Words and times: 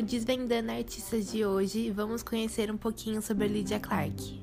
No 0.00 0.06
Desvendando 0.06 0.72
Artistas 0.72 1.30
de 1.30 1.44
hoje, 1.44 1.90
vamos 1.90 2.22
conhecer 2.22 2.70
um 2.70 2.76
pouquinho 2.78 3.20
sobre 3.20 3.46
Lydia 3.46 3.78
Clark. 3.78 4.40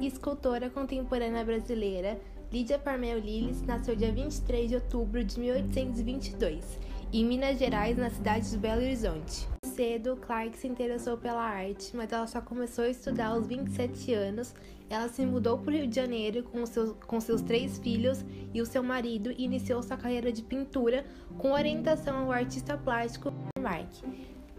e 0.00 0.06
escultora 0.06 0.70
contemporânea 0.70 1.44
brasileira, 1.44 2.18
Lídia 2.50 2.78
Parmel 2.78 3.18
Liles 3.18 3.60
nasceu 3.60 3.94
dia 3.94 4.10
23 4.10 4.70
de 4.70 4.74
outubro 4.76 5.22
de 5.22 5.38
1822, 5.38 6.78
em 7.12 7.26
Minas 7.26 7.58
Gerais, 7.58 7.98
na 7.98 8.08
cidade 8.08 8.50
de 8.50 8.56
Belo 8.56 8.80
Horizonte. 8.80 9.51
Cedo, 9.82 10.16
Clark 10.16 10.56
se 10.56 10.68
interessou 10.68 11.16
pela 11.16 11.42
arte, 11.42 11.96
mas 11.96 12.12
ela 12.12 12.28
só 12.28 12.40
começou 12.40 12.84
a 12.84 12.88
estudar 12.88 13.30
aos 13.30 13.48
27 13.48 14.14
anos. 14.14 14.54
Ela 14.88 15.08
se 15.08 15.26
mudou 15.26 15.58
para 15.58 15.72
o 15.72 15.76
Rio 15.76 15.88
de 15.88 15.96
Janeiro 15.96 16.44
com 16.44 16.64
seus, 16.64 16.94
com 17.04 17.20
seus 17.20 17.42
três 17.42 17.80
filhos 17.80 18.24
e 18.54 18.62
o 18.62 18.66
seu 18.66 18.80
marido 18.80 19.32
e 19.32 19.42
iniciou 19.42 19.82
sua 19.82 19.96
carreira 19.96 20.30
de 20.30 20.40
pintura 20.40 21.04
com 21.36 21.50
orientação 21.50 22.18
ao 22.18 22.30
artista 22.30 22.78
plástico 22.78 23.32
Mark. 23.58 23.90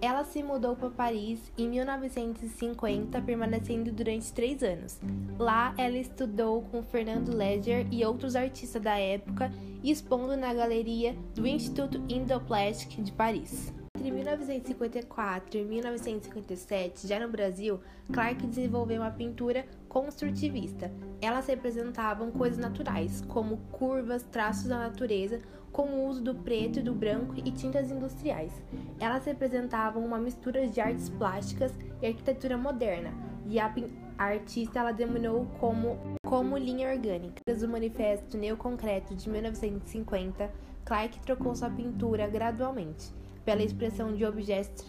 Ela 0.02 0.26
se 0.26 0.44
mudou 0.44 0.76
para 0.76 0.90
Paris 0.90 1.40
em 1.58 1.70
1950, 1.70 3.22
permanecendo 3.22 3.94
durante 3.94 4.34
três 4.34 4.62
anos. 4.62 5.00
Lá, 5.40 5.74
ela 5.78 5.98
estudou 5.98 6.64
com 6.64 6.84
Fernando 6.84 7.34
Ledger 7.34 7.88
e 7.90 8.04
outros 8.04 8.36
artistas 8.36 8.82
da 8.82 9.00
época, 9.00 9.50
expondo 9.82 10.36
na 10.36 10.54
galeria 10.54 11.16
do 11.34 11.48
Instituto 11.48 12.04
Indoplastic 12.10 13.02
de 13.02 13.14
Paris. 13.14 13.74
Entre 14.04 14.12
1954 14.12 15.58
e 15.58 15.64
1957, 15.64 17.08
já 17.08 17.22
no 17.22 17.32
Brasil, 17.32 17.80
Clark 18.12 18.46
desenvolveu 18.48 19.00
uma 19.00 19.12
pintura 19.12 19.66
construtivista. 19.88 20.92
Elas 21.22 21.48
representavam 21.48 22.30
coisas 22.30 22.58
naturais, 22.58 23.22
como 23.30 23.56
curvas, 23.72 24.24
traços 24.24 24.66
da 24.66 24.78
natureza, 24.78 25.40
com 25.72 25.84
o 25.84 26.10
uso 26.10 26.22
do 26.22 26.36
preto 26.36 26.80
e 26.80 26.82
do 26.82 26.94
branco 26.94 27.36
e 27.38 27.50
tintas 27.50 27.92
industriais. 27.92 28.52
Elas 29.00 29.24
representavam 29.24 30.04
uma 30.04 30.18
mistura 30.18 30.68
de 30.68 30.82
artes 30.82 31.08
plásticas 31.08 31.72
e 32.02 32.08
arquitetura 32.08 32.58
moderna, 32.58 33.14
e 33.48 33.58
a, 33.58 33.74
a 34.18 34.24
artista 34.26 34.80
ela 34.80 34.92
denominou 34.92 35.46
como, 35.62 35.98
como 36.26 36.58
linha 36.58 36.92
orgânica. 36.92 37.42
Do 37.48 37.70
Manifesto 37.70 38.38
Neoconcreto 38.38 39.16
de 39.16 39.30
1950, 39.30 40.52
Clark 40.84 41.22
trocou 41.22 41.56
sua 41.56 41.70
pintura 41.70 42.28
gradualmente 42.28 43.24
pela 43.46 43.64
expressão 43.64 44.16
de 44.16 44.26
objetos 44.26 44.84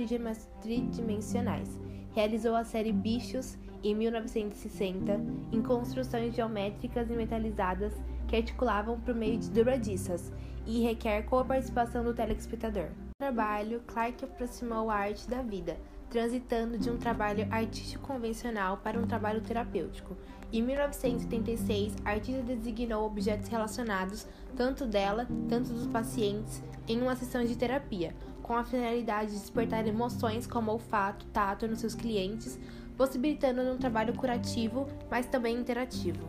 tridimensionais. 0.62 1.78
Realizou 2.12 2.54
a 2.54 2.64
série 2.64 2.92
Bichos 2.92 3.58
em 3.82 3.94
1960 3.94 5.20
em 5.52 5.62
construções 5.62 6.34
geométricas 6.34 7.10
e 7.10 7.12
metalizadas 7.12 7.92
que 8.26 8.36
articulavam 8.36 8.98
por 9.00 9.14
meio 9.14 9.38
de 9.38 9.50
dobradiças 9.50 10.32
e 10.66 10.80
requer 10.80 11.22
com 11.24 11.38
a 11.38 11.44
participação 11.44 12.02
do 12.02 12.14
telespectador. 12.14 12.86
No 12.86 13.26
trabalho, 13.26 13.82
Clark 13.86 14.24
aproximou 14.24 14.90
a 14.90 14.94
arte 14.94 15.28
da 15.28 15.42
vida, 15.42 15.76
transitando 16.08 16.78
de 16.78 16.90
um 16.90 16.96
trabalho 16.96 17.46
artístico 17.50 18.06
convencional 18.06 18.78
para 18.78 18.98
um 18.98 19.06
trabalho 19.06 19.40
terapêutico. 19.40 20.16
Em 20.52 20.62
1976, 20.62 21.96
a 22.04 22.10
artista 22.10 22.42
designou 22.42 23.04
objetos 23.04 23.48
relacionados, 23.48 24.26
tanto 24.56 24.86
dela, 24.86 25.26
tanto 25.48 25.72
dos 25.72 25.86
pacientes, 25.86 26.62
em 26.86 27.02
uma 27.02 27.16
sessão 27.16 27.44
de 27.44 27.56
terapia, 27.56 28.14
com 28.44 28.54
a 28.54 28.62
finalidade 28.62 29.32
de 29.32 29.38
despertar 29.40 29.88
emoções 29.88 30.46
como 30.46 30.70
olfato, 30.70 31.24
tato 31.32 31.66
nos 31.66 31.80
seus 31.80 31.94
clientes, 31.94 32.60
possibilitando 32.94 33.62
um 33.62 33.78
trabalho 33.78 34.14
curativo, 34.14 34.86
mas 35.10 35.26
também 35.26 35.56
interativo. 35.56 36.20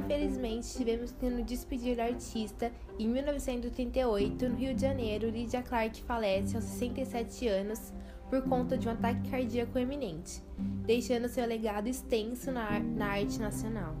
Infelizmente, 0.00 0.76
tivemos 0.76 1.12
que 1.12 1.30
nos 1.30 1.46
despedir 1.46 1.96
da 1.96 2.04
artista. 2.04 2.72
Em 2.98 3.08
1988, 3.08 4.48
no 4.48 4.56
Rio 4.56 4.74
de 4.74 4.82
Janeiro, 4.82 5.30
Lydia 5.30 5.62
Clark 5.62 6.02
falece 6.02 6.56
aos 6.56 6.64
67 6.64 7.48
anos 7.48 7.92
por 8.28 8.42
conta 8.42 8.76
de 8.76 8.88
um 8.88 8.90
ataque 8.90 9.30
cardíaco 9.30 9.78
eminente, 9.78 10.42
deixando 10.84 11.28
seu 11.28 11.46
legado 11.46 11.86
extenso 11.86 12.50
na, 12.50 12.80
na 12.80 13.12
arte 13.12 13.38
nacional. 13.38 13.94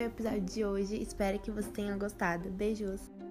o 0.00 0.02
episódio 0.02 0.40
de 0.40 0.64
hoje, 0.64 1.02
espero 1.02 1.38
que 1.38 1.50
você 1.50 1.70
tenha 1.70 1.94
gostado. 1.96 2.50
Beijos! 2.50 3.21